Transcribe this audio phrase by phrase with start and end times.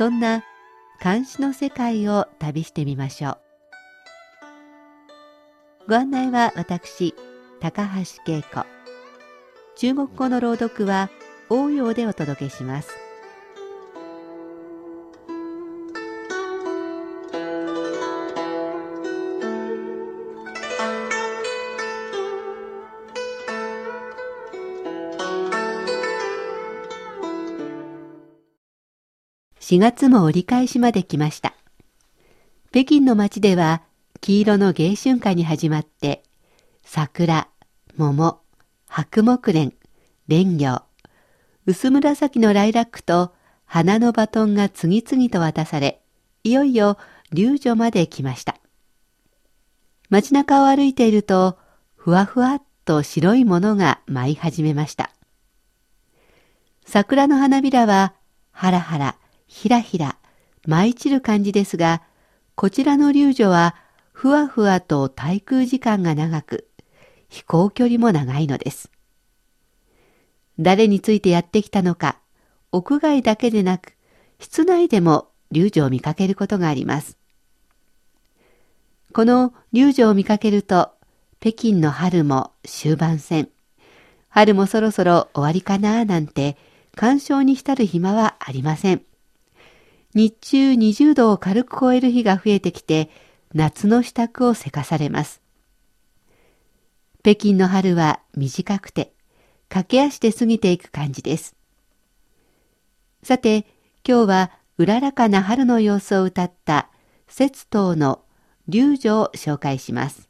[0.00, 0.42] そんな
[0.98, 3.38] 監視の世界を旅してみましょう。
[5.90, 7.14] ご案内は私
[7.60, 8.64] 高橋恵子。
[9.76, 11.10] 中国語の朗読は
[11.50, 13.09] 応用でお届けします。
[29.70, 31.54] 4月も折り返しまで来ました。
[32.72, 33.82] 北京の街では
[34.20, 36.24] 黄色の迎春花に始まって、
[36.82, 37.46] 桜、
[37.96, 38.40] 桃、
[38.88, 39.72] 白木蓮、
[40.28, 40.82] 蓮魚、
[41.66, 43.32] 薄紫のライラックと
[43.64, 46.02] 花のバトンが次々と渡され、
[46.42, 46.98] いよいよ
[47.32, 48.56] 流女まで来ました。
[50.08, 51.56] 街中を歩いていると、
[51.94, 55.12] ふわふわっと白いものが舞い始めました。
[56.84, 58.14] 桜の花びらは、
[58.50, 59.19] ハラハラ、
[59.50, 60.16] ひらひら
[60.64, 62.02] 舞い散る感じですが、
[62.54, 63.74] こちらの流女は
[64.12, 66.68] ふわふわと滞空時間が長く、
[67.28, 68.92] 飛行距離も長いのです。
[70.60, 72.20] 誰についてやってきたのか、
[72.70, 73.94] 屋外だけでなく、
[74.38, 77.18] 室内でも流女を見かけることがあります。
[79.12, 80.92] この流女を見かけると、
[81.40, 83.48] 北京の春も終盤戦、
[84.28, 86.56] 春もそろそろ終わりかななんて、
[86.94, 89.09] 干渉に浸る暇はありません。
[90.14, 93.10] 日中20度を軽く超える日が増えてきて、
[93.54, 95.40] 夏の支度をせかされます。
[97.22, 99.12] 北京の春は短くて、
[99.68, 101.54] 駆け足で過ぎていく感じです。
[103.22, 103.66] さて、
[104.06, 106.88] 今日はうららかな春の様子を歌った
[107.28, 108.24] 節刀の
[108.66, 110.28] 流女を紹介します。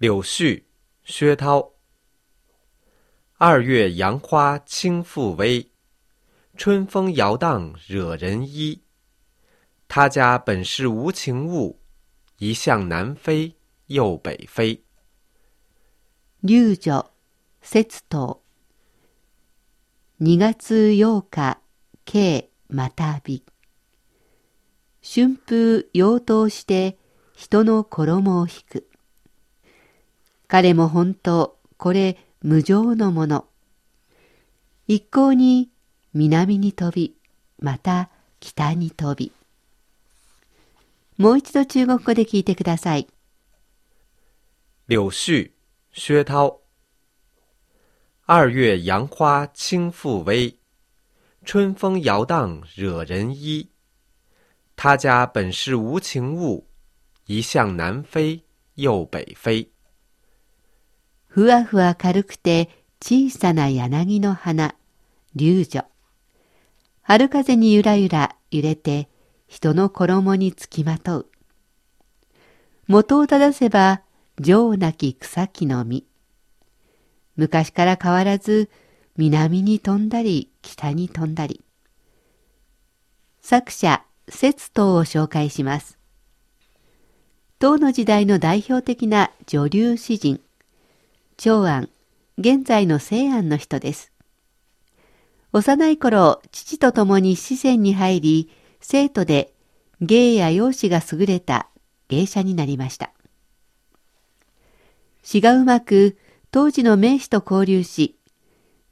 [0.00, 0.64] 柳絮、
[1.06, 1.70] 薛涛。
[3.38, 5.73] 二月杨花轻复微。
[6.56, 8.80] 春风摇荡惹人衣，
[9.88, 11.80] 他家本是无情物，
[12.38, 13.56] 一向南飞
[13.86, 14.84] 又北飞。
[16.40, 17.04] 流女
[17.62, 18.40] 節刀
[20.20, 21.58] 2月8日
[22.06, 23.42] 慶またび。
[25.02, 26.98] 春風揚灯して
[27.34, 28.88] 人の衣を引く。
[30.46, 33.48] 彼も本当これ無常のもの。
[34.86, 35.70] 一向に
[36.14, 37.16] 南に飛び、
[37.58, 38.08] また
[38.38, 39.32] 北に飛び。
[41.18, 43.08] もう一度中国語で聞いてください。
[44.86, 45.50] 柳絮、
[45.92, 46.60] 薛涛。
[48.26, 50.56] 二月杨花轻复微，
[51.44, 53.70] 春风摇荡惹人衣。
[54.76, 56.68] 他家本是无情物，
[57.26, 59.68] 一向南飞又北飞。
[61.26, 62.68] ふわふわ軽くて
[63.00, 64.76] 小さな柳の花、
[65.34, 65.84] 流女。
[67.06, 69.10] 春風にゆらゆら揺れて
[69.46, 71.26] 人の衣につきまとう。
[72.86, 74.00] 元を正せば
[74.40, 76.06] 情なき草木の実。
[77.36, 78.70] 昔から変わらず
[79.18, 81.62] 南に飛んだり北に飛んだり。
[83.42, 85.98] 作者、節刀を紹介します。
[87.58, 90.40] 唐の時代の代表的な女流詩人、
[91.36, 91.90] 長安、
[92.38, 94.13] 現在の西安の人です。
[95.54, 99.54] 幼い頃、父と共に四川に入り、生徒で
[100.00, 101.68] 芸や容姿が優れた
[102.08, 103.12] 芸者になりました。
[105.22, 106.18] 詩がうまく、
[106.50, 108.18] 当時の名士と交流し、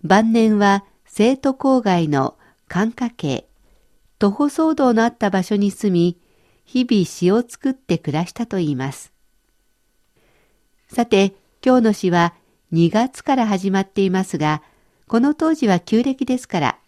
[0.05, 2.39] 晩年は生徒郊外の
[2.69, 3.49] 寒華渓、
[4.21, 6.21] 徒歩騒動のあった場所に住み、
[6.65, 9.13] 日々詩を作って暮らしたといいます。
[10.87, 12.35] さて、今日の詩は
[12.73, 14.63] 2月から始まっていますが、
[15.13, 16.79] この当時は旧暦ですから、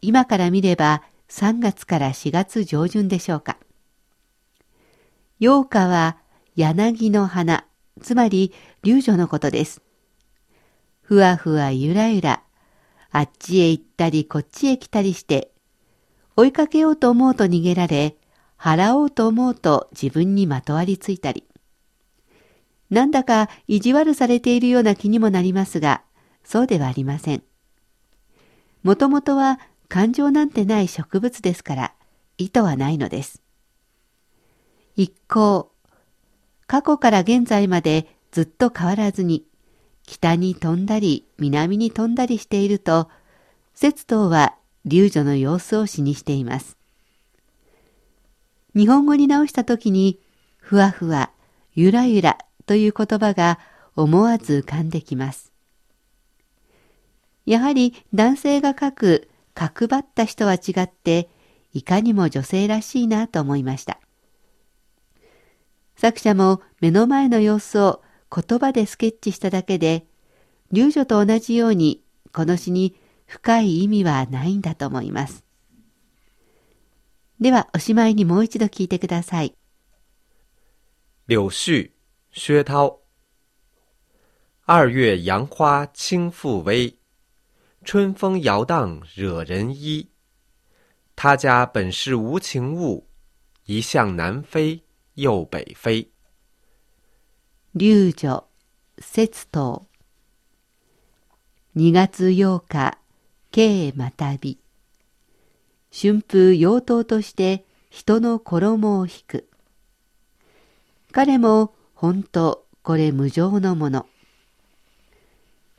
[0.00, 3.56] 今から見れば3月から4月上旬でしょうか。
[5.40, 6.16] 陽花は
[6.54, 7.66] 柳の花、
[8.00, 8.52] つまり
[8.84, 9.82] 流女のことです。
[11.02, 12.44] ふわふわゆらゆら、
[13.10, 15.50] あっちへ行ったりこっちへ来たりして、
[16.36, 18.14] 追いかけようと思うと逃げられ、
[18.56, 21.42] 払おうと思うと自分にまとわりついたり。
[22.90, 26.02] なんだか意地悪されているような気にもなりますが、
[26.44, 27.42] そうではありません。
[28.84, 29.58] もともとは
[29.88, 31.94] 感情なんてない植物ですから
[32.38, 33.42] 意図はないのです。
[34.94, 35.72] 一向、
[36.66, 39.46] 過去から現在までずっと変わらずに
[40.06, 43.08] 北に飛んだり南に飛んだりしていると、
[43.74, 44.54] 節刀は
[44.84, 46.76] 流女の様子を詩にしています。
[48.76, 50.20] 日本語に直した時に、
[50.58, 51.30] ふわふわ、
[51.74, 53.58] ゆらゆらという言葉が
[53.96, 55.53] 思わず浮かんできます。
[57.46, 61.28] やはり男性が書く角張った人は違って、
[61.72, 64.00] いかにも女性らしいなと思いました。
[65.96, 68.02] 作者も目の前の様子を
[68.34, 70.06] 言葉でスケッチしただけで、
[70.72, 72.02] 流女と同じように
[72.32, 72.96] この詩に
[73.26, 75.44] 深い意味はないんだと思います。
[77.40, 79.54] ではおしまいにもう一度聞いてください。
[81.28, 81.90] 柳絮、
[82.32, 82.98] 薛涛。
[84.66, 86.98] 二月杨花轻复微，
[87.84, 90.08] 春风摇荡惹人衣。
[91.14, 93.06] 他家本是无情物，
[93.66, 94.82] 一向南飞
[95.14, 96.10] 又北飞。
[97.72, 98.44] 流女、
[98.96, 99.86] 節刀。
[101.74, 102.98] 2月8日、
[103.52, 104.58] 慶またび。
[105.92, 109.48] 春風妖刀として人の衣を引く。
[111.12, 114.06] 彼も本当これ無常のもの。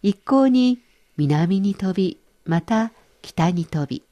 [0.02, 0.80] 一向に
[1.18, 2.92] 南に飛び、また
[3.22, 4.04] 北に飛び。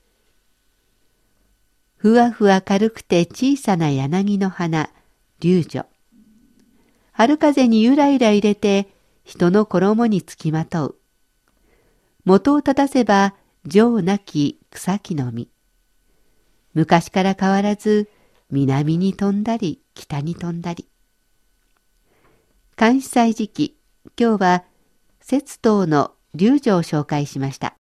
[1.97, 4.89] ふわふわ軽くて小さな柳の花、
[5.39, 5.85] 流女。
[7.11, 8.87] 春風にゆらゆら入れて
[9.23, 10.95] 人の衣につきまとう。
[12.25, 13.35] 元を立たせば
[13.65, 15.49] 情なき草木の実。
[16.73, 18.09] 昔から変わらず
[18.49, 20.87] 南に飛んだり北に飛んだり。
[22.77, 23.77] 監視祭時期、
[24.19, 24.63] 今日は
[25.19, 27.77] 節刀の流女を紹介しました。